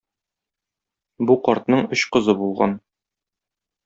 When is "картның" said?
1.47-1.83